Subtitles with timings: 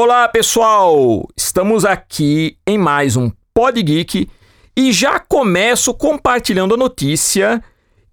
[0.00, 1.26] Olá, pessoal!
[1.36, 4.30] Estamos aqui em mais um Pod Geek
[4.76, 7.60] e já começo compartilhando a notícia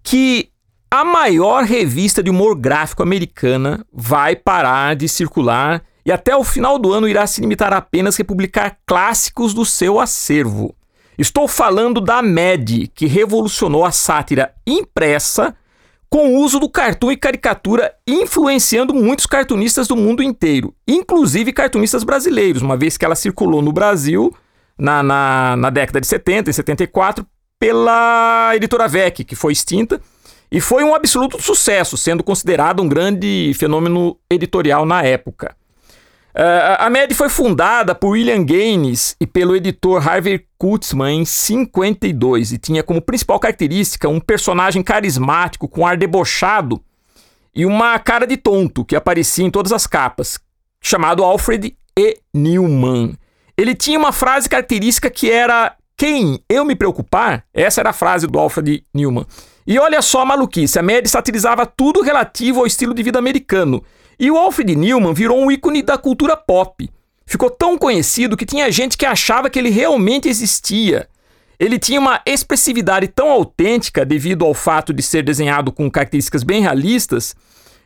[0.02, 0.48] que
[0.90, 6.76] a maior revista de humor gráfico americana vai parar de circular e até o final
[6.76, 10.74] do ano irá se limitar apenas a publicar clássicos do seu acervo.
[11.16, 15.54] Estou falando da MED, que revolucionou a sátira impressa
[16.08, 22.04] com o uso do cartoon e caricatura influenciando muitos cartunistas do mundo inteiro, inclusive cartunistas
[22.04, 24.34] brasileiros, uma vez que ela circulou no Brasil
[24.78, 27.26] na, na, na década de 70 e 74
[27.58, 30.00] pela editora VEC, que foi extinta,
[30.50, 35.56] e foi um absoluto sucesso, sendo considerado um grande fenômeno editorial na época.
[36.36, 42.52] Uh, a MED foi fundada por William Gaines e pelo editor Harvey Kurtzman em 52
[42.52, 46.78] e tinha como principal característica um personagem carismático com ar debochado
[47.54, 50.38] e uma cara de tonto que aparecia em todas as capas,
[50.78, 52.18] chamado Alfred E.
[52.34, 53.14] Newman.
[53.56, 57.44] Ele tinha uma frase característica que era quem eu me preocupar?
[57.54, 59.24] Essa era a frase do Alfred Newman.
[59.66, 63.82] E olha só a maluquice, a MED satirizava tudo relativo ao estilo de vida americano
[64.18, 66.90] e o Alfred Newman virou um ícone da cultura pop.
[67.26, 71.08] Ficou tão conhecido que tinha gente que achava que ele realmente existia.
[71.58, 76.62] Ele tinha uma expressividade tão autêntica devido ao fato de ser desenhado com características bem
[76.62, 77.34] realistas,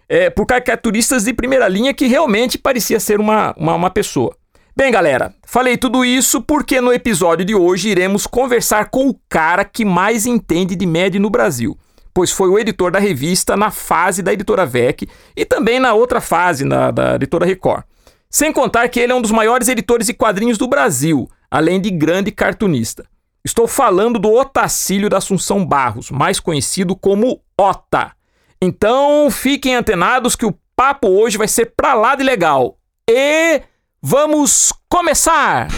[0.08, 4.36] é, por caricaturistas de primeira linha que realmente parecia ser uma, uma, uma pessoa.
[4.76, 9.64] Bem, galera, falei tudo isso porque no episódio de hoje iremos conversar com o cara
[9.64, 11.76] que mais entende de média no Brasil
[12.20, 16.20] pois foi o editor da revista na fase da editora VEC e também na outra
[16.20, 17.82] fase, na, da editora Record.
[18.28, 21.90] Sem contar que ele é um dos maiores editores de quadrinhos do Brasil, além de
[21.90, 23.06] grande cartunista.
[23.42, 28.12] Estou falando do Otacílio da Assunção Barros, mais conhecido como Ota.
[28.60, 32.76] Então fiquem antenados que o papo hoje vai ser pra lá de legal.
[33.08, 33.62] E
[34.02, 35.68] vamos começar!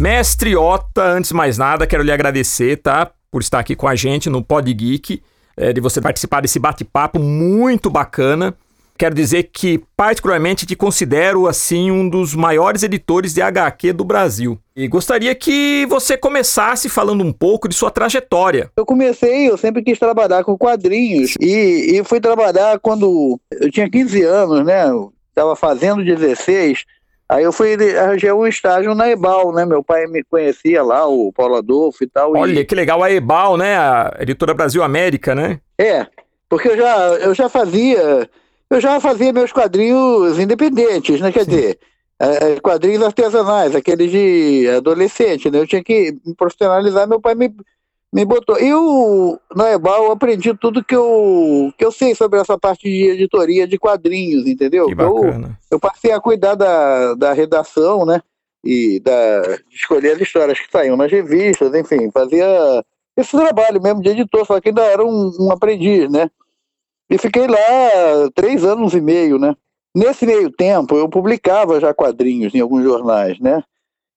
[0.00, 3.10] Mestre Ota, antes de mais nada, quero lhe agradecer, tá?
[3.30, 5.22] Por estar aqui com a gente no Pod Geek,
[5.54, 8.54] é, de você participar desse bate-papo muito bacana.
[8.96, 14.58] Quero dizer que, particularmente, te considero, assim, um dos maiores editores de HQ do Brasil.
[14.74, 18.70] E gostaria que você começasse falando um pouco de sua trajetória.
[18.78, 21.34] Eu comecei, eu sempre quis trabalhar com quadrinhos.
[21.38, 24.84] E, e fui trabalhar quando eu tinha 15 anos, né?
[25.28, 26.86] Estava fazendo 16
[27.30, 29.64] Aí eu fui arranjar um estágio na Ebal, né?
[29.64, 32.36] Meu pai me conhecia lá, o Paulo Adolfo e tal.
[32.36, 32.64] Olha, e...
[32.64, 33.76] que legal, a Ebal, né?
[33.76, 35.60] A editora Brasil América, né?
[35.78, 36.08] É,
[36.48, 38.28] porque eu já, eu já fazia,
[38.68, 41.30] eu já fazia meus quadrinhos independentes, né?
[41.30, 41.50] Quer Sim.
[41.50, 41.78] dizer,
[42.18, 45.60] é, é, quadrinhos artesanais, aqueles de adolescente, né?
[45.60, 47.54] Eu tinha que me profissionalizar, meu pai me
[48.12, 48.58] me botou.
[48.58, 53.10] Eu, na EBAL, eu aprendi tudo que eu, que eu sei sobre essa parte de
[53.10, 54.86] editoria de quadrinhos, entendeu?
[54.86, 55.58] Que bacana.
[55.70, 58.20] Eu, eu passei a cuidar da, da redação, né?
[58.64, 62.84] E da, de escolher as histórias que saíam nas revistas, enfim, fazia
[63.16, 66.30] esse trabalho mesmo de editor, só que ainda era um, um aprendiz, né?
[67.08, 67.58] E fiquei lá
[68.34, 69.56] três anos e meio, né?
[69.94, 73.62] Nesse meio tempo, eu publicava já quadrinhos em alguns jornais, né?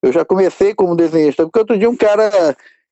[0.01, 2.29] Eu já comecei como desenhista, porque outro dia um cara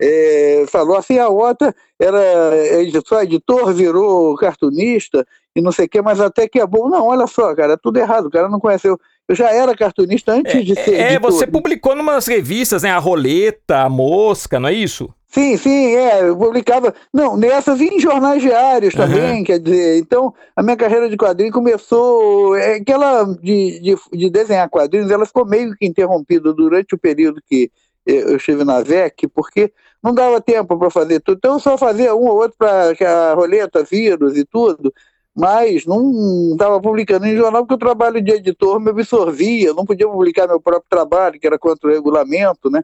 [0.01, 5.25] é, falou assim, a outra era editor, editor, virou cartunista
[5.55, 6.89] e não sei o que, mas até que é bom.
[6.89, 8.99] Não, olha só, cara, é tudo errado, o cara não conheceu.
[9.27, 11.31] Eu já era cartunista antes é, de ser É, editor.
[11.31, 15.13] você publicou numas revistas, né, a Roleta, a Mosca, não é isso?
[15.27, 19.43] Sim, sim, é, eu publicava, não, nessas e em jornais diários também, uhum.
[19.45, 24.69] quer dizer, então a minha carreira de quadrinho começou, é, aquela de, de, de desenhar
[24.69, 27.71] quadrinhos, ela ficou meio que interrompida durante o período que
[28.05, 29.71] eu estive na VEC, porque
[30.03, 31.37] não dava tempo para fazer tudo.
[31.37, 34.93] Então eu só fazia um ou outro para a roleta, vírus e tudo,
[35.35, 40.07] mas não estava publicando em jornal porque o trabalho de editor me absorvia, não podia
[40.07, 42.83] publicar meu próprio trabalho, que era contra o regulamento, né?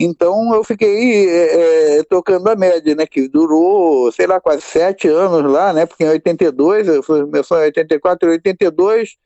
[0.00, 3.06] Então eu fiquei é, é tocando a média, né?
[3.06, 5.86] Que durou, sei lá, quase sete anos lá, né?
[5.86, 9.16] Porque em 82, eu fui, começou em 84 e 82,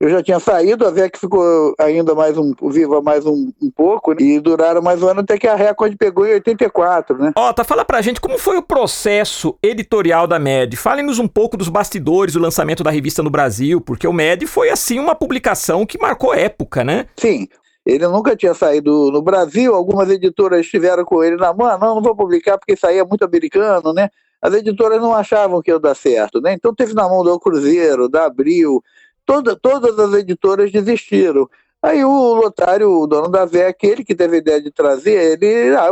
[0.00, 4.12] eu já tinha saído, a VEC ficou ainda mais um, viva mais um, um pouco,
[4.12, 4.18] né?
[4.20, 7.32] e duraram mais um ano até que a Record pegou em 84, né?
[7.36, 10.76] Ó, tá, fala pra gente como foi o processo editorial da MED.
[10.76, 14.68] Falem-nos um pouco dos bastidores do lançamento da revista no Brasil, porque o MED foi,
[14.68, 17.06] assim, uma publicação que marcou época, né?
[17.16, 17.46] Sim,
[17.86, 21.96] ele nunca tinha saído no Brasil, algumas editoras estiveram com ele na mão, ah, não,
[21.96, 24.08] não vou publicar porque saía muito americano, né?
[24.42, 26.52] As editoras não achavam que ia dar certo, né?
[26.52, 28.82] Então teve na mão do Cruzeiro, da Abril,
[29.24, 31.48] toda, todas as editoras desistiram.
[31.82, 35.76] Aí o Lotário, o dono da VEC, ele que teve a ideia de trazer, ele
[35.76, 35.90] ah,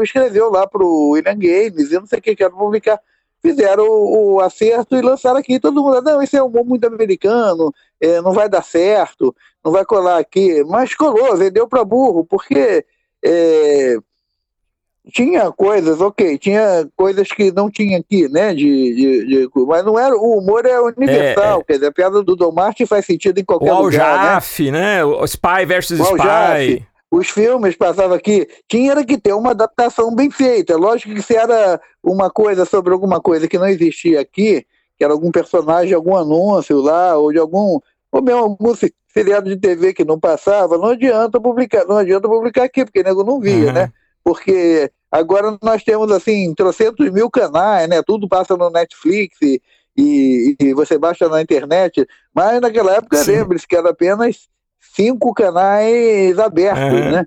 [0.00, 3.00] escreveu lá para o William Games, eu não sei o que, quero publicar.
[3.42, 5.58] fizeram o, o, acerto e lançaram aqui.
[5.58, 9.34] Todo mundo, não, esse é um humor muito americano, é, não vai dar certo,
[9.64, 10.62] não vai colar aqui.
[10.64, 12.86] Mas colou, vendeu para burro, porque
[13.24, 13.96] é,
[15.12, 18.54] tinha coisas, ok, tinha coisas que não tinha aqui, né?
[18.54, 20.16] De, de, de mas não era.
[20.16, 21.64] O humor é universal, é, é.
[21.64, 24.18] quer dizer, a piada do Dom Martin faz sentido em qualquer o lugar.
[24.18, 24.96] Aljaf, né?
[24.96, 25.04] né?
[25.04, 26.20] O Spy versus o Spy.
[26.20, 30.76] Aljaf os filmes passavam aqui, tinha que ter uma adaptação bem feita.
[30.76, 34.66] Lógico que se era uma coisa sobre alguma coisa que não existia aqui,
[34.96, 37.78] que era algum personagem, algum anúncio lá, ou de algum,
[38.10, 38.74] ou mesmo algum
[39.12, 43.22] seriado de TV que não passava, não adianta publicar, não adianta publicar aqui, porque nego
[43.22, 43.72] não via, uhum.
[43.72, 43.92] né?
[44.24, 48.02] Porque agora nós temos assim, trocentos mil canais, né?
[48.02, 49.60] Tudo passa no Netflix e,
[49.96, 54.48] e, e você baixa na internet, mas naquela época lembre-se que era apenas
[54.80, 57.10] cinco canais abertos, uhum.
[57.12, 57.26] né?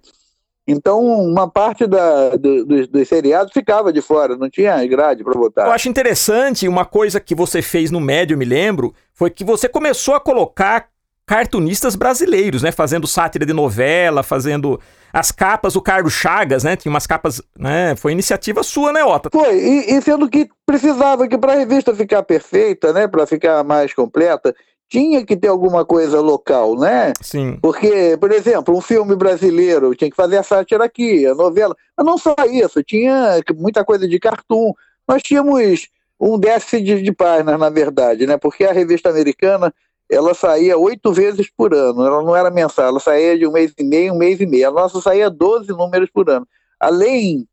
[0.69, 5.33] Então, uma parte da, do, dos, dos seriados ficava de fora, não tinha grade para
[5.33, 5.65] botar.
[5.65, 9.69] Eu acho interessante, uma coisa que você fez no médio, me lembro, foi que você
[9.69, 10.89] começou a colocar
[11.27, 12.71] cartunistas brasileiros, né?
[12.71, 14.79] Fazendo sátira de novela, fazendo
[15.11, 16.77] as capas, o Carlos Chagas, né?
[16.77, 17.95] Tinha umas capas, né?
[17.97, 19.29] Foi iniciativa sua, né, Otto?
[19.31, 23.09] Foi, e, e sendo que precisava que para a revista ficar perfeita, né?
[23.09, 24.55] Para ficar mais completa,
[24.89, 27.11] tinha que ter alguma coisa local, né?
[27.21, 27.59] Sim.
[27.61, 31.75] Porque, por exemplo, um filme brasileiro tinha que fazer a sátira aqui, a novela.
[31.97, 34.71] Mas não só isso, tinha muita coisa de cartoon.
[35.05, 38.37] Nós tínhamos um déficit de, de páginas, na verdade, né?
[38.37, 39.73] Porque a revista americana
[40.09, 43.73] ela saía oito vezes por ano, ela não era mensal, ela saía de um mês
[43.77, 44.69] e meio, um mês e meio.
[44.69, 46.47] A nossa saía 12 números por ano.
[46.79, 47.45] Além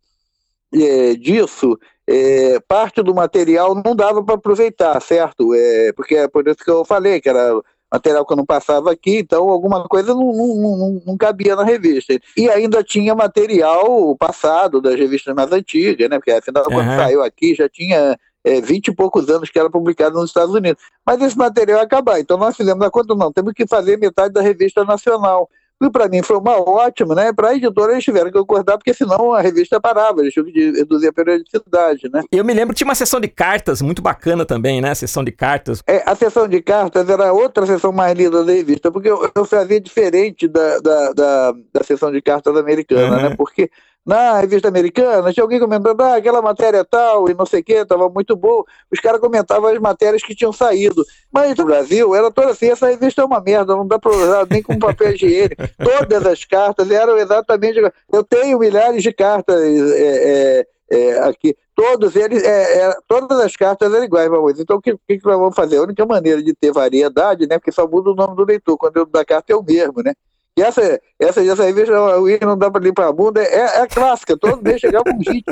[0.72, 5.54] é, disso, é, parte do material não dava para aproveitar, certo?
[5.54, 7.60] É, porque é por isso que eu falei que era
[7.92, 11.64] material que eu não passava aqui, então alguma coisa não, não, não, não cabia na
[11.64, 12.12] revista.
[12.36, 16.18] E ainda tinha material passado das revistas mais antigas, né?
[16.18, 16.72] Porque afinal, uhum.
[16.72, 20.54] quando saiu aqui já tinha é, 20 e poucos anos que era publicado nos Estados
[20.54, 20.82] Unidos.
[21.04, 22.20] Mas esse material ia acabar.
[22.20, 25.48] Então nós fizemos a conta, não, temos que fazer metade da revista nacional.
[25.82, 27.32] E para mim foi uma ótima, né?
[27.32, 30.70] Para a editora eles tiveram que acordar, porque senão a revista parava, eles tinham que
[30.70, 32.22] reduzir a periodicidade, né?
[32.30, 34.90] Eu me lembro que tinha uma sessão de cartas muito bacana também, né?
[34.90, 35.82] A sessão de cartas.
[35.86, 39.44] É, a sessão de cartas era outra sessão mais linda da revista, porque eu, eu
[39.44, 43.22] fazia diferente da, da, da, da sessão de cartas americana, uhum.
[43.30, 43.36] né?
[43.36, 43.68] Porque
[44.04, 47.72] na revista americana, tinha alguém comentando, ah, aquela matéria tal e não sei o que,
[47.72, 48.64] estava muito boa.
[48.92, 51.04] Os caras comentavam as matérias que tinham saído.
[51.32, 54.46] Mas no Brasil era toda assim, essa revista é uma merda, não dá para usar
[54.50, 55.62] nem com papel higiênico.
[55.82, 57.80] Todas as cartas eram exatamente.
[58.12, 61.56] Eu tenho milhares de cartas é, é, é, aqui.
[61.74, 64.60] Todos eles, é, é, todas as cartas eram iguais, vamos.
[64.60, 65.78] Então, o que, que, nós vamos fazer?
[65.78, 67.58] A única maneira de ter variedade, né?
[67.58, 68.76] Porque só muda o nome do leitor.
[68.76, 70.12] Quando eu da carta é o mesmo, né?
[70.56, 73.86] E essa, essa, essa revista, o I não dá para limpar a bunda, é, é
[73.88, 75.44] clássica, todo mês chegava um hit.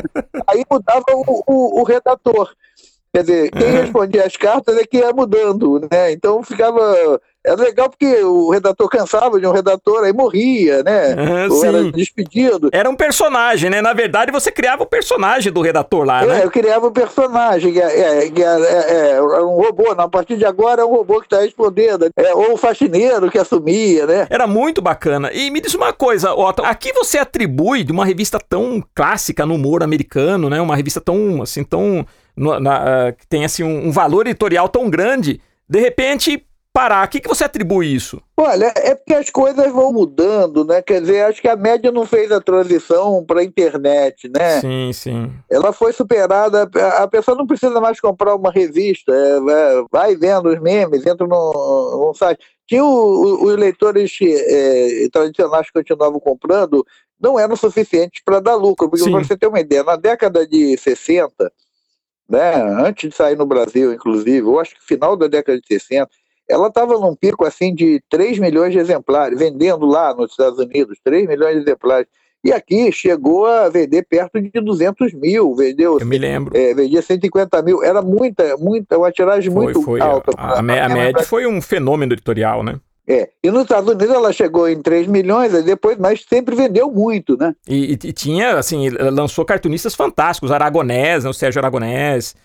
[0.47, 2.55] Aí mudava o, o, o redator.
[3.15, 3.81] Quer dizer, quem uhum.
[3.83, 6.13] respondia as cartas é que ia mudando, né?
[6.13, 11.15] Então ficava era legal porque o redator cansava de um redator, aí morria, né?
[11.15, 12.71] Uhum, Ou era despedido.
[12.73, 13.83] Era um personagem, né?
[13.83, 16.45] Na verdade, você criava o personagem do redator lá, é, né?
[16.45, 19.93] eu criava o personagem, que é, é, é, é um robô.
[19.93, 22.09] Não, a partir de agora é um robô que está respondendo.
[22.17, 24.27] É, ou o faxineiro que assumia, né?
[24.31, 25.33] Era muito bacana.
[25.33, 29.57] E me diz uma coisa, Otto, aqui você atribui de uma revista tão clássica no
[29.57, 30.61] humor americano, né?
[30.61, 32.07] Uma revista tão, assim, tão...
[32.37, 37.03] Na, na, uh, que tem, assim, um, um valor editorial tão grande, de repente parar.
[37.03, 38.21] A que, que você atribui isso?
[38.37, 40.81] Olha, é porque as coisas vão mudando, né?
[40.81, 44.61] Quer dizer, acho que a média não fez a transição para a internet, né?
[44.61, 45.33] Sim, sim.
[45.51, 46.69] Ela foi superada.
[46.99, 51.27] A pessoa não precisa mais comprar uma revista, é, é vai vendo os memes, entra
[51.27, 52.43] no, no site.
[52.67, 56.85] Tinha o, os leitores é, tradicionais que continuavam comprando,
[57.21, 58.89] não eram suficientes para dar lucro.
[58.89, 61.53] Porque, para você ter uma ideia, na década de 60,
[62.29, 66.09] né, antes de sair no Brasil, inclusive, eu acho que final da década de 60,
[66.49, 70.99] ela estava num pico assim de 3 milhões de exemplares, vendendo lá nos Estados Unidos,
[71.05, 72.07] 3 milhões de exemplares.
[72.45, 76.01] E aqui chegou a vender perto de 200 mil, vendeu.
[76.01, 76.57] Eu me lembro.
[76.57, 80.01] É, vendia 150 mil, era muita, muita, uma tiragem foi, muito foi.
[80.01, 80.33] alta.
[80.37, 82.81] A, a, a média foi um fenômeno editorial, né?
[83.07, 87.37] É, e nos Estados Unidos ela chegou em 3 milhões, depois, mas sempre vendeu muito,
[87.37, 87.55] né?
[87.67, 92.37] E, e, tinha, assim, lançou cartunistas fantásticos, Aragonés, né, o Sérgio Aragonés,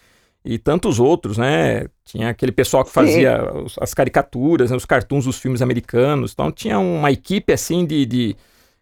[0.43, 1.87] e tantos outros, né?
[2.05, 3.41] Tinha aquele pessoal que fazia
[3.81, 4.77] as caricaturas, né?
[4.77, 6.31] os cartoons dos filmes americanos.
[6.31, 8.35] Então tinha uma equipe assim de, de...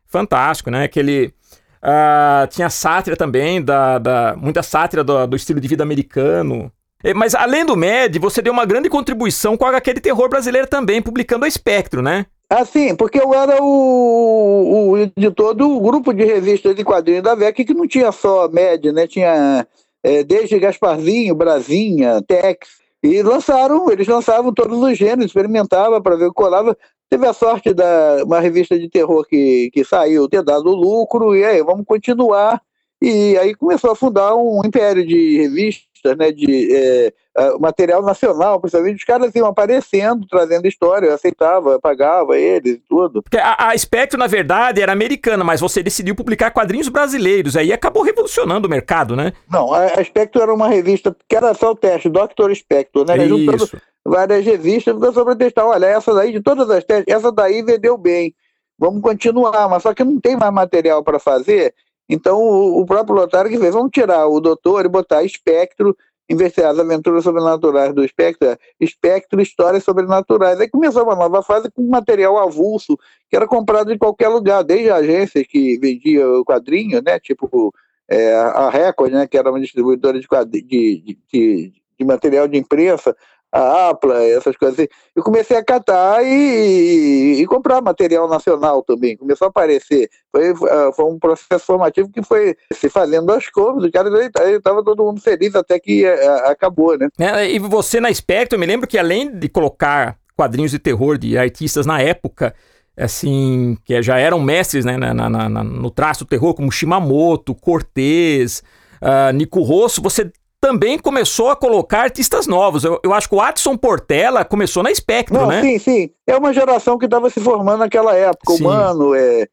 [0.05, 0.84] fantástico, né?
[0.84, 1.34] Aquele
[1.82, 6.72] uh, tinha sátira também da, da muita sátira do, do, estilo de vida americano.
[7.13, 11.45] Mas além do MED, você deu uma grande contribuição com aquele terror brasileiro também, publicando
[11.45, 12.25] a Espectro, né?
[12.50, 17.33] Ah, sim, porque eu era o, o editor do grupo de revistas de quadrinhos da
[17.33, 19.07] VEC, que não tinha só MED, né?
[19.07, 19.67] Tinha
[20.03, 22.69] é, desde Gasparzinho, Brasinha, Tex,
[23.01, 26.77] e lançaram, eles lançavam todos os gêneros, experimentavam para ver o que colava.
[27.09, 31.43] Teve a sorte da uma revista de terror que, que saiu ter dado lucro, e
[31.43, 32.62] aí vamos continuar.
[33.01, 37.13] E aí começou a fundar um império de revistas, né, de é,
[37.59, 43.23] material nacional, principalmente os caras iam aparecendo, trazendo história, eu aceitava, pagava eles e tudo.
[43.33, 48.03] A, a Spectro, na verdade, era americana, mas você decidiu publicar quadrinhos brasileiros, aí acabou
[48.03, 49.33] revolucionando o mercado, né?
[49.49, 52.53] Não, a, a era uma revista que era só o teste, Dr.
[52.53, 53.17] Spectro, né?
[53.17, 53.77] Isso.
[54.07, 57.97] Várias revistas, só para testar, olha, essa daí, de todas as testes, essa daí vendeu
[57.97, 58.35] bem,
[58.77, 61.73] vamos continuar, mas só que não tem mais material para fazer,
[62.09, 65.95] então o, próprio Lotário que fez, vamos tirar o doutor e botar espectro,
[66.29, 70.59] em de as aventuras sobrenaturais do espectro, é espectro, histórias sobrenaturais.
[70.59, 72.97] Aí começou uma nova fase com material avulso,
[73.29, 77.74] que era comprado em qualquer lugar, desde agências que vendia o quadrinho, né, tipo
[78.09, 80.27] é, a Record, né, que era uma distribuidora de,
[80.62, 83.15] de, de, de material de imprensa,
[83.51, 84.89] a Apla, essas coisas assim.
[85.15, 87.14] Eu comecei a catar e, e,
[87.45, 89.17] comprar material nacional também.
[89.17, 90.09] Começou a aparecer.
[90.31, 93.89] Foi, ah, foi um processo formativo que foi se fazendo aos cômodos.
[93.91, 94.09] Cara,
[94.55, 97.07] estava todo mundo feliz até que é, acabou, né?
[97.19, 101.17] É, e você na Spectrum, eu me lembro que além de colocar quadrinhos de terror
[101.17, 102.53] de artistas na época,
[102.97, 107.55] assim, que já eram mestres né, na, na, na, no traço do terror, como Shimamoto,
[107.55, 108.63] Cortez,
[109.01, 112.83] uh, Nico Rosso, você também começou a colocar artistas novos.
[112.83, 115.62] Eu, eu acho que o Adson Portela começou na Spectrum, Não, né?
[115.62, 116.09] Sim, sim.
[116.25, 118.53] É uma geração que estava se formando naquela época.
[118.53, 118.63] Sim.
[118.63, 119.47] O Mano, é,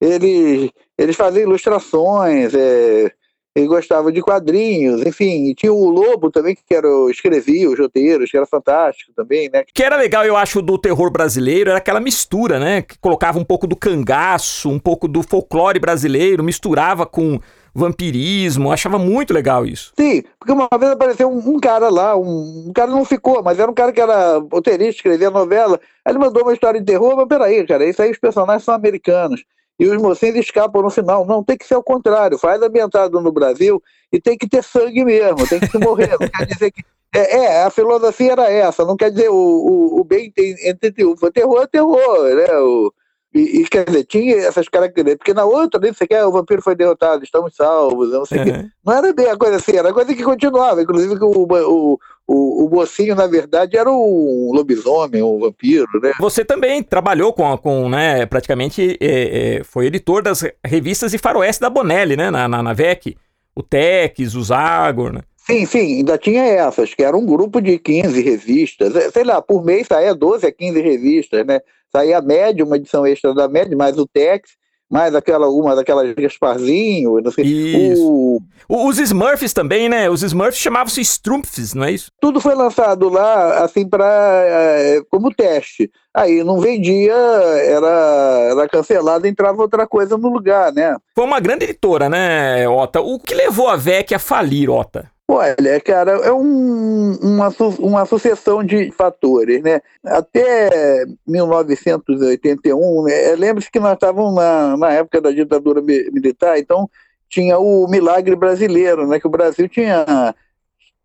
[0.00, 3.12] eles, eles faziam ilustrações, é,
[3.54, 8.30] ele gostava de quadrinhos, enfim, e tinha o Lobo também, que era, escrevia os roteiros,
[8.30, 9.64] que era fantástico também, né?
[9.74, 12.82] Que era legal, eu acho, do terror brasileiro, era aquela mistura, né?
[12.82, 17.40] Que colocava um pouco do cangaço, um pouco do folclore brasileiro, misturava com
[17.74, 18.72] vampirismo.
[18.72, 19.92] Achava muito legal isso.
[19.98, 23.58] Sim, porque uma vez apareceu um, um cara lá, um, um, cara não ficou, mas
[23.58, 25.80] era um cara que era roteirista, escrevia novela.
[26.04, 28.74] Aí ele mandou uma história de terror, mas peraí, cara, isso aí os personagens são
[28.74, 29.44] americanos.
[29.78, 31.24] E os mocinhos escapam no final.
[31.24, 32.36] Não, tem que ser o contrário.
[32.36, 33.80] Faz ambientado no Brasil
[34.12, 36.16] e tem que ter sangue mesmo, tem que se morrer.
[36.18, 36.82] não quer dizer que.
[37.14, 40.30] É, é, a filosofia era essa, não quer dizer o, o, o bem
[40.62, 41.32] entre triunfo.
[41.32, 42.58] Terror é terror, né?
[42.58, 42.92] O,
[43.34, 46.62] e, e, quer dizer, tinha essas características, porque na outra, nem você quer, o vampiro
[46.62, 48.70] foi derrotado, estamos salvos, não sei o uhum.
[48.84, 50.82] Não era bem a coisa assim, era a coisa que continuava.
[50.82, 56.12] Inclusive, que o, o, o, o mocinho, na verdade, era um lobisomem, um vampiro, né?
[56.18, 61.60] Você também trabalhou com, com né, praticamente, é, é, foi editor das revistas de faroeste
[61.60, 63.14] da Bonelli, né, na, na, na VEC.
[63.54, 65.20] O Tex, o Zagor, né?
[65.36, 69.40] Sim, sim, ainda tinha essas, que era um grupo de 15 revistas, é, sei lá,
[69.40, 71.60] por mês saía 12 a 15 revistas, né?
[71.98, 74.50] Saía a média, uma edição extra da média, mais o Tex,
[74.90, 77.44] mais aquela, uma daquelas Gasparzinho, não sei.
[77.44, 78.40] Isso.
[78.68, 78.86] O...
[78.86, 80.08] Os Smurfs também, né?
[80.08, 82.10] Os Smurfs chamavam-se Strumpfs, não é isso?
[82.20, 85.90] Tudo foi lançado lá, assim, para é, como teste.
[86.14, 90.96] Aí não vendia, era, era cancelado, entrava outra coisa no lugar, né?
[91.14, 93.00] Foi uma grande editora, né, Ota?
[93.00, 95.10] O que levou a VEC a falir, Ota?
[95.30, 97.48] Olha, cara, é um, uma,
[97.80, 99.82] uma sucessão de fatores, né?
[100.02, 106.88] Até 1981, né, lembre-se que nós estávamos na, na época da ditadura militar, então
[107.28, 109.20] tinha o milagre brasileiro, né?
[109.20, 110.34] Que o Brasil tinha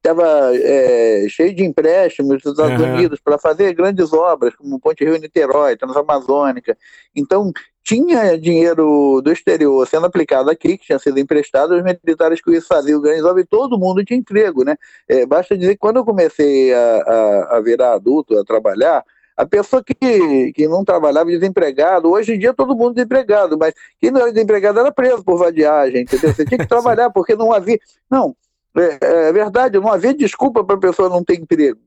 [0.03, 2.93] estava é, cheio de empréstimos dos Estados uhum.
[2.93, 6.77] Unidos para fazer grandes obras, como Ponte Rio-Niterói, Transamazônica.
[7.15, 12.51] Então, tinha dinheiro do exterior sendo aplicado aqui, que tinha sido emprestado, os militares que
[12.51, 14.65] isso faziam grandes obras, e todo mundo tinha emprego.
[14.65, 14.75] Né?
[15.07, 19.03] É, basta dizer que quando eu comecei a, a, a virar adulto, a trabalhar,
[19.35, 24.11] a pessoa que, que não trabalhava desempregado, hoje em dia todo mundo desempregado, mas quem
[24.11, 26.33] não era desempregado era preso por vadiagem, entendeu?
[26.33, 27.79] Você tinha que trabalhar porque não havia.
[28.09, 28.35] Não,
[28.75, 31.79] é, é, verdade, não havia desculpa para a pessoa não ter emprego,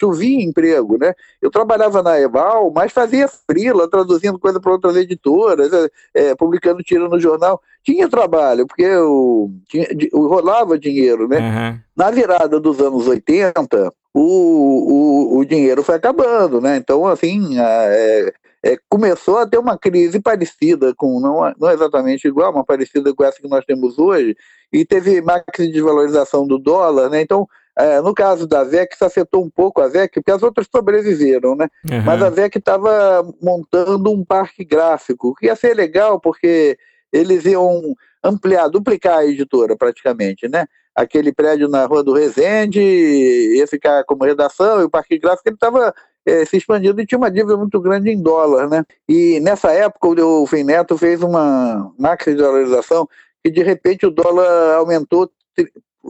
[0.00, 1.12] chovia emprego, né?
[1.42, 6.82] Eu trabalhava na Eval, mas fazia frila, traduzindo coisa para outras editoras, é, é, publicando
[6.82, 7.60] tiro no jornal.
[7.82, 11.38] Tinha trabalho, porque eu, tinha, eu rolava dinheiro, né?
[11.38, 11.80] Uhum.
[11.96, 16.76] Na virada dos anos 80, o, o, o dinheiro foi acabando, né?
[16.76, 18.32] Então, assim, é,
[18.64, 23.24] é, começou a ter uma crise parecida com, não, não exatamente igual, mas parecida com
[23.24, 24.36] essa que nós temos hoje,
[24.72, 25.22] e teve
[25.58, 27.20] de desvalorização do dólar, né?
[27.22, 30.68] Então, é, no caso da VEC, isso afetou um pouco a VEC, porque as outras
[30.70, 31.68] sobreviveram, né?
[31.90, 32.02] Uhum.
[32.02, 36.76] Mas a VEC estava montando um parque gráfico, que ia ser legal, porque
[37.12, 40.66] eles iam ampliar, duplicar a editora praticamente, né?
[40.94, 45.56] Aquele prédio na Rua do Resende ia ficar como redação, e o parque gráfico ele
[45.56, 45.94] estava
[46.26, 48.84] é, se expandindo e tinha uma dívida muito grande em dólar, né?
[49.08, 53.08] E nessa época o Fim Neto fez uma máxima de valorização
[53.44, 55.30] e de repente o dólar aumentou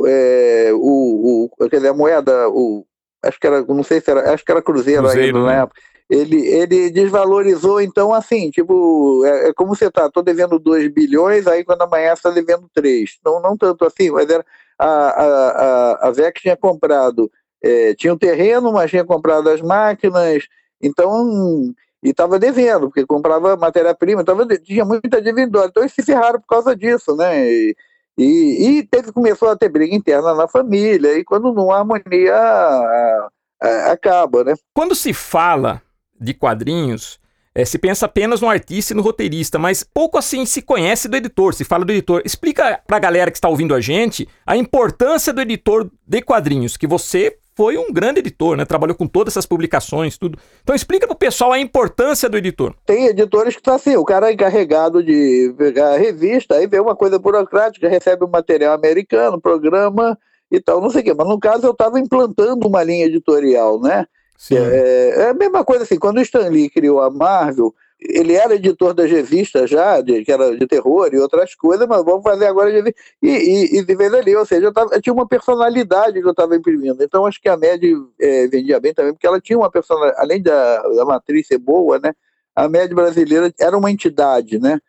[0.06, 2.84] é, o, o, quer dizer, a moeda, o,
[3.22, 5.56] acho que era, não sei se era, acho que era Cruzeiro, Cruzeiro ainda né?
[5.56, 5.80] na época.
[6.08, 11.46] Ele, ele desvalorizou, então, assim, tipo, é, é como você tá, tô devendo 2 bilhões,
[11.46, 13.18] aí quando amanhã você tá devendo 3.
[13.24, 14.44] Não, não tanto assim, mas era,
[14.76, 17.30] a, a, a, a VEC tinha comprado,
[17.62, 20.46] é, tinha um terreno, mas tinha comprado as máquinas,
[20.80, 24.24] então, e estava devendo, porque comprava matéria-prima,
[24.62, 27.46] tinha muita dívida, então eles se ferraram por causa disso, né?
[27.46, 27.76] E,
[28.18, 32.34] e, e teve, começou a ter briga interna na família, e quando não há harmonia,
[32.34, 33.28] a,
[33.62, 34.54] a, acaba, né?
[34.74, 35.82] Quando se fala
[36.18, 37.20] de quadrinhos,
[37.54, 41.16] é, se pensa apenas no artista e no roteirista, mas pouco assim se conhece do
[41.16, 42.22] editor, se fala do editor.
[42.24, 46.76] Explica para a galera que está ouvindo a gente a importância do editor de quadrinhos,
[46.76, 48.64] que você foi um grande editor, né?
[48.64, 50.38] Trabalhou com todas essas publicações, tudo.
[50.62, 52.74] Então explica para o pessoal a importância do editor.
[52.86, 56.80] Tem editores que tá assim, o cara é encarregado de pegar a revista, aí vê
[56.80, 60.18] uma coisa burocrática, recebe um material americano, programa
[60.50, 61.14] e tal, não sei o quê.
[61.14, 64.06] Mas no caso eu estava implantando uma linha editorial, né?
[64.50, 68.54] É, é, a mesma coisa assim, quando o Stan Lee criou a Marvel, ele era
[68.54, 72.46] editor das revistas já, de, que era de terror e outras coisas, mas vamos fazer
[72.46, 75.28] agora de e, e, e de vez ali, ou seja, eu, tava, eu tinha uma
[75.28, 77.02] personalidade que eu estava imprimindo.
[77.02, 77.88] Então acho que a média
[78.18, 81.98] é, vendia bem também, porque ela tinha uma personalidade, além da, da matriz ser boa,
[81.98, 82.12] né?
[82.56, 84.80] A média brasileira era uma entidade, né?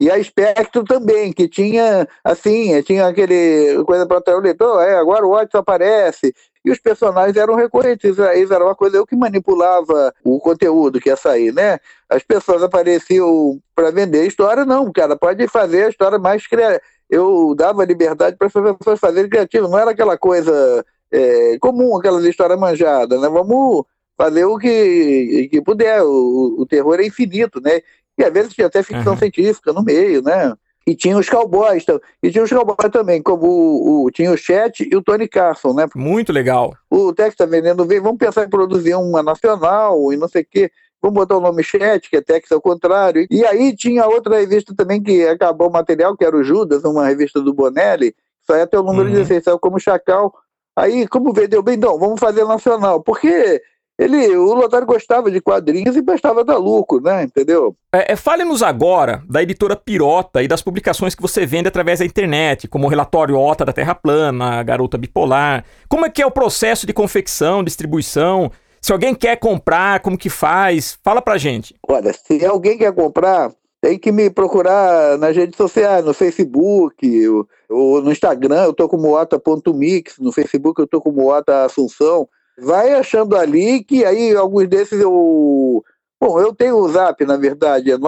[0.00, 5.24] E a Spectro também, que tinha, assim, tinha aquele coisa para o leitor, é, agora
[5.24, 10.14] o Watson aparece, e os personagens eram recorrentes, isso era uma coisa eu que manipulava
[10.24, 11.78] o conteúdo que ia sair, né?
[12.08, 16.80] As pessoas apareciam para vender a história, não, cara, pode fazer a história mais criativa.
[17.10, 22.24] Eu dava liberdade para as pessoas fazerem criativo, não era aquela coisa é, comum, aquelas
[22.24, 23.28] histórias manjadas, né?
[23.28, 23.84] Vamos
[24.16, 27.80] fazer o que, que puder, o, o terror é infinito, né?
[28.16, 29.18] E às vezes tinha até ficção uhum.
[29.18, 30.54] científica no meio, né?
[30.86, 34.36] E tinha os cowboys, então, e tinha os cowboys também, como o, o, tinha o
[34.36, 35.86] Chet e o Tony Carson, né?
[35.96, 36.74] Muito legal.
[36.90, 40.46] O Tex tá vendendo bem, vamos pensar em produzir uma nacional e não sei o
[40.48, 40.70] quê.
[41.00, 43.26] Vamos botar o nome Chet, que é Tex ao contrário.
[43.30, 47.06] E aí tinha outra revista também que acabou o material, que era o Judas, uma
[47.06, 48.14] revista do Bonelli,
[48.46, 49.14] só ia ter o número uhum.
[49.14, 50.34] 16, saiu como Chacal.
[50.76, 53.00] Aí, como vendeu bem, não, vamos fazer nacional.
[53.02, 53.62] Porque
[53.96, 57.22] ele, o Lotário gostava de quadrinhos e gostava da lucro, né?
[57.22, 57.76] Entendeu?
[57.92, 62.04] É, é, Fale-nos agora da editora Pirota e das publicações que você vende através da
[62.04, 65.64] internet, como o relatório OTA da Terra Plana, a Garota Bipolar.
[65.88, 68.50] Como é que é o processo de confecção, distribuição?
[68.82, 70.98] Se alguém quer comprar, como que faz?
[71.02, 71.74] Fala pra gente.
[71.88, 77.46] Olha, se alguém quer comprar, tem que me procurar nas redes sociais, no Facebook, ou,
[77.70, 82.28] ou no Instagram, eu tô como ota.mix, no Facebook eu tô como ota Assunção
[82.58, 85.82] vai achando ali que aí alguns desses eu.
[86.20, 87.98] Bom, eu tenho o zap, na verdade, é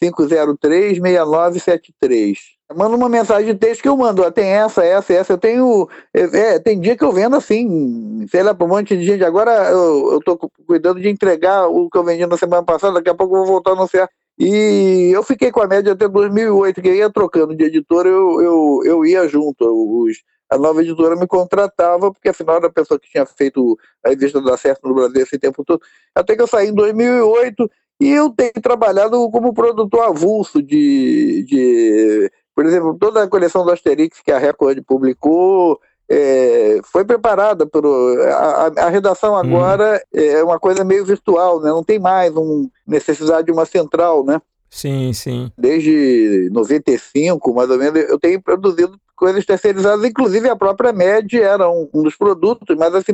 [0.00, 2.38] 995036973.
[2.74, 5.32] Manda uma mensagem de texto que eu mando, ó, tem essa, essa, essa.
[5.32, 5.88] Eu tenho.
[6.14, 9.24] É, é, tem dia que eu vendo assim, sei lá, para um monte de gente.
[9.24, 13.10] Agora eu, eu tô cuidando de entregar o que eu vendi na semana passada, daqui
[13.10, 14.08] a pouco eu vou voltar a anunciar.
[14.38, 18.80] E eu fiquei com a média até 2008, que ia trocando de editor, eu, eu,
[18.84, 19.64] eu ia junto.
[19.64, 20.16] Os,
[20.50, 24.40] a nova editora me contratava, porque afinal era a pessoa que tinha feito a revista
[24.40, 25.80] da Certo no Brasil esse tempo todo.
[26.14, 32.30] Até que eu saí em 2008 e eu tenho trabalhado como produtor avulso de, de
[32.54, 37.84] por exemplo, toda a coleção do Asterix que a Record publicou, é, foi preparada por
[38.28, 39.38] a, a redação uhum.
[39.38, 40.20] agora hum.
[40.20, 41.70] é uma coisa meio virtual, né?
[41.70, 44.40] Não tem mais um, necessidade de uma central, né?
[44.68, 45.50] Sim, sim.
[45.56, 51.70] Desde 95, mais ou menos, eu tenho produzido coisas terceirizadas, inclusive a própria MED era
[51.70, 53.12] um, um dos produtos, mas assim,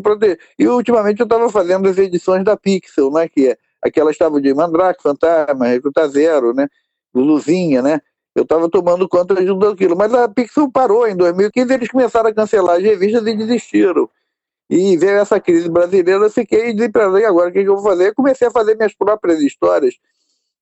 [0.59, 4.53] e ultimamente eu estava fazendo as edições da Pixel, né, que é, aquelas estavam de
[4.55, 6.69] Mandrake, Fantasma, Recruta Zero, né,
[7.15, 8.01] Luzinha, né,
[8.35, 12.31] eu estava tomando conta de tudo aquilo, mas a Pixel parou em 2015, eles começaram
[12.31, 14.09] a cancelar as revistas e desistiram.
[14.69, 18.09] E veio essa crise brasileira, eu fiquei desesperado, e agora o que, eu vou fazer?
[18.09, 19.97] Eu comecei a fazer minhas próprias histórias,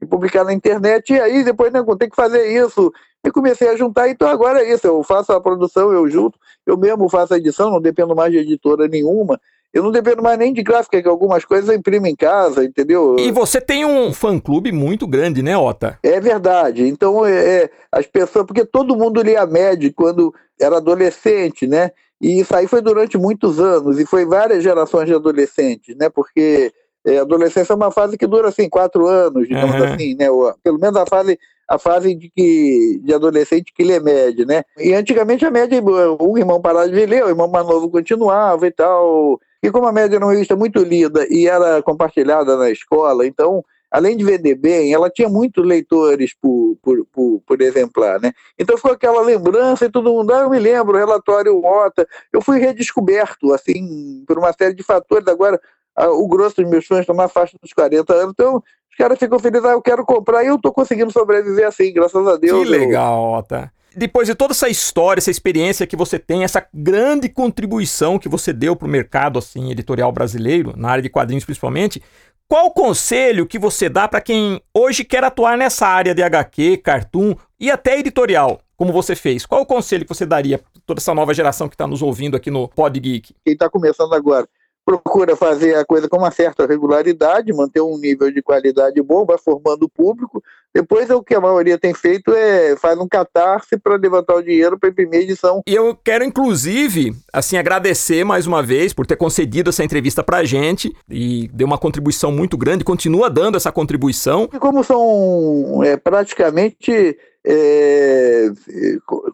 [0.00, 2.92] e publicar na internet, e aí depois né, tem que fazer isso.
[3.24, 6.76] E comecei a juntar, então agora é isso, eu faço a produção, eu junto, eu
[6.76, 9.40] mesmo faço a edição, não dependo mais de editora nenhuma,
[9.72, 13.16] eu não dependo mais nem de gráfica, que algumas coisas eu imprimo em casa, entendeu?
[13.18, 15.98] E você tem um fã-clube muito grande, né, Ota?
[16.02, 16.86] É verdade.
[16.86, 18.46] Então, é, é, as pessoas...
[18.46, 21.90] Porque todo mundo lia Mad quando era adolescente, né?
[22.20, 26.08] E isso aí foi durante muitos anos, e foi várias gerações de adolescentes, né?
[26.08, 26.72] Porque
[27.08, 29.84] é, adolescência é uma fase que dura assim quatro anos, digamos uhum.
[29.84, 30.26] assim, né?
[30.62, 34.62] Pelo menos a fase a fase de que de adolescente que lê média, né?
[34.78, 35.82] E antigamente a média
[36.20, 39.40] um irmão parava de ler, o irmão mais novo continuava e tal.
[39.62, 43.64] E como a média era uma revista muito lida e era compartilhada na escola, então
[43.90, 48.32] além de vender bem, ela tinha muitos leitores por, por, por, por exemplar, né?
[48.58, 52.42] Então ficou aquela lembrança e todo mundo, ah, eu me lembro, o relatório Mota, eu
[52.42, 55.60] fui redescoberto, assim, por uma série de fatores, agora
[56.06, 59.38] o grosso dos meus fãs estão na faixa dos 40 anos, então os caras ficam
[59.38, 62.62] felizes, ah, eu quero comprar, e eu estou conseguindo sobreviver assim, graças a Deus.
[62.62, 67.28] Que legal, Ota depois de toda essa história, essa experiência que você tem, essa grande
[67.28, 72.00] contribuição que você deu para o mercado assim editorial brasileiro, na área de quadrinhos principalmente,
[72.46, 76.78] qual o conselho que você dá para quem hoje quer atuar nessa área de HQ,
[76.78, 79.44] cartoon e até editorial, como você fez?
[79.44, 82.36] Qual o conselho que você daria para toda essa nova geração que está nos ouvindo
[82.36, 83.34] aqui no Pod Geek?
[83.44, 84.48] Quem está começando agora,
[84.88, 89.36] procura fazer a coisa com uma certa regularidade, manter um nível de qualidade bom, vai
[89.36, 90.42] formando o público.
[90.74, 94.78] Depois, o que a maioria tem feito é faz um catarse para levantar o dinheiro
[94.78, 95.60] para imprimir edição.
[95.66, 100.38] E eu quero, inclusive, assim, agradecer mais uma vez por ter concedido essa entrevista para
[100.38, 104.48] a gente e deu uma contribuição muito grande, continua dando essa contribuição.
[104.50, 108.50] E como são é, praticamente é,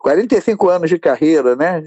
[0.00, 1.80] 45 anos de carreira, né?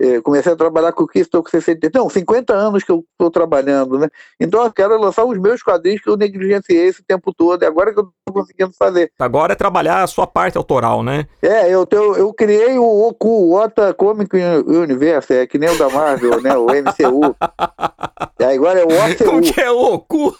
[0.00, 3.04] É, comecei a trabalhar com o que estou com 60, não, 50 anos que eu
[3.12, 4.08] estou trabalhando, né?
[4.40, 7.92] Então eu quero lançar os meus quadrinhos que eu negligenciei esse tempo todo, e agora
[7.92, 9.12] que eu estou conseguindo fazer.
[9.18, 11.26] Agora é trabalhar a sua parte autoral, né?
[11.40, 14.34] É, eu, eu, eu criei o Oku, o Ota Comic
[14.66, 16.56] Universe, é que nem o da Marvel, né?
[16.56, 17.36] O MCU.
[18.40, 19.24] E agora é o OCU.
[19.24, 20.36] Como que é o Oku?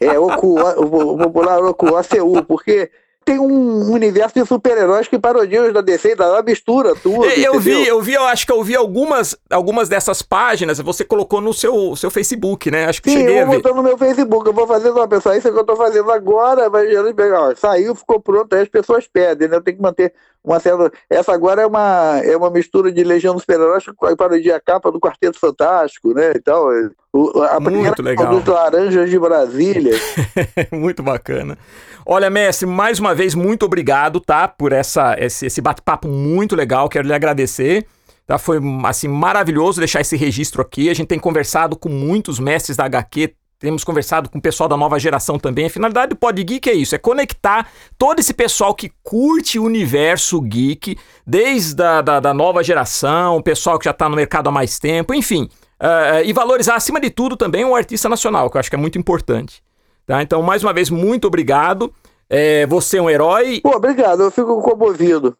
[0.00, 2.90] é, Oku, o popular Oku, OCU, porque
[3.26, 7.24] tem um universo de super-heróis que parodiam os da DC e da mistura tudo.
[7.24, 11.04] Eu, eu vi, eu vi, eu acho que eu vi algumas, algumas dessas páginas, você
[11.04, 12.84] colocou no seu, seu Facebook, né?
[12.84, 13.56] Acho que Sim, cheguei eu ver.
[13.56, 16.08] botou no meu Facebook, eu vou fazer uma pessoa, isso é que eu tô fazendo
[16.12, 19.56] agora, vai pegar, saiu, ficou pronto, aí as pessoas pedem, né?
[19.56, 20.14] Eu tenho que manter
[20.46, 20.92] uma certa.
[21.10, 24.92] Essa agora é uma, é uma mistura de Legião dos Super-Heróis com parodia a capa
[24.92, 26.32] do Quarteto Fantástico, né?
[26.36, 26.68] Então,
[27.12, 28.40] o, a Muito legal.
[28.40, 29.94] dos Laranjas de Brasília.
[30.70, 31.58] Muito bacana.
[32.06, 34.46] Olha, mestre, mais uma vez, muito obrigado, tá?
[34.46, 36.88] Por essa, esse, esse bate-papo muito legal.
[36.88, 37.84] Quero lhe agradecer.
[38.24, 38.38] Tá?
[38.38, 40.88] Foi, assim, maravilhoso deixar esse registro aqui.
[40.88, 44.76] A gente tem conversado com muitos mestres da HQ, temos conversado com o pessoal da
[44.76, 45.66] nova geração também.
[45.66, 49.64] A finalidade do Pod Geek é isso: é conectar todo esse pessoal que curte o
[49.64, 54.48] universo geek, desde a da, da nova geração, o pessoal que já está no mercado
[54.48, 55.48] há mais tempo, enfim.
[55.80, 58.78] Uh, e valorizar, acima de tudo, também o artista nacional, que eu acho que é
[58.78, 59.62] muito importante.
[60.06, 60.22] Tá?
[60.22, 61.92] Então, mais uma vez, muito obrigado.
[62.28, 63.60] É, você é um herói.
[63.62, 65.36] Pô, obrigado, eu fico comovido.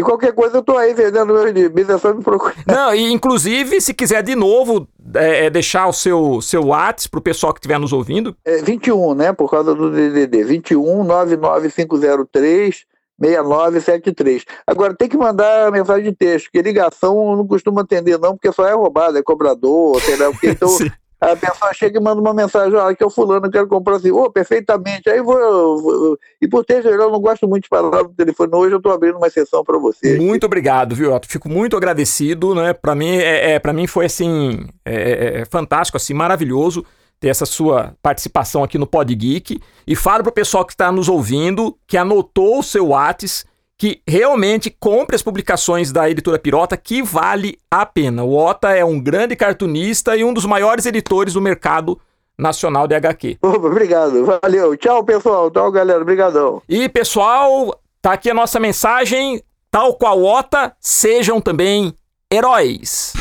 [0.00, 2.54] E qualquer coisa eu tô aí vendendo meus livros, é só me procurar.
[2.66, 7.20] Não, e inclusive, se quiser de novo é, é deixar o seu, seu WhatsApp pro
[7.20, 8.34] pessoal que estiver nos ouvindo.
[8.42, 9.32] É 21, né?
[9.34, 10.42] Por causa do DDD.
[10.44, 12.86] 21 99503
[13.20, 14.44] 6973.
[14.66, 18.50] Agora, tem que mandar mensagem de texto, porque ligação eu não costumo atender, não, porque
[18.50, 20.74] só é roubado, é cobrador, sei lá, porque então
[21.20, 24.10] a pessoa chega e manda uma mensagem, olha, que é o fulano, quero comprar assim,
[24.10, 25.36] ô, oh, perfeitamente, aí vou,
[25.78, 28.92] vou, e por ter eu não gosto muito de falar no telefone, hoje eu estou
[28.92, 30.16] abrindo uma sessão para você.
[30.16, 34.06] Muito obrigado, viu, Otto, fico muito agradecido, né, para mim, é, é para mim foi,
[34.06, 36.84] assim, é, é, é, fantástico, assim, maravilhoso
[37.20, 41.06] ter essa sua participação aqui no Pod Geek, e falo pro pessoal que está nos
[41.06, 43.49] ouvindo, que anotou o seu WhatsApp,
[43.80, 48.22] que realmente compre as publicações da editora Pirota, que vale a pena.
[48.22, 51.98] O Ota é um grande cartunista e um dos maiores editores do mercado
[52.36, 53.38] nacional de HQ.
[53.40, 54.76] Obrigado, valeu.
[54.76, 55.50] Tchau, pessoal.
[55.50, 56.02] Tchau, galera.
[56.02, 56.60] Obrigadão.
[56.68, 59.42] E, pessoal, tá aqui a nossa mensagem.
[59.70, 61.94] Tal qual Ota, sejam também
[62.30, 63.14] heróis.